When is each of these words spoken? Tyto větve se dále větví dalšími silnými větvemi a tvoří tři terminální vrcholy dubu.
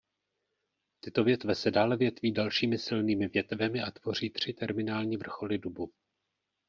Tyto 1.01 1.23
větve 1.23 1.55
se 1.55 1.71
dále 1.71 1.97
větví 1.97 2.31
dalšími 2.31 2.77
silnými 2.77 3.27
větvemi 3.27 3.81
a 3.81 3.91
tvoří 3.91 4.29
tři 4.29 4.53
terminální 4.53 5.17
vrcholy 5.17 5.57
dubu. 5.57 5.91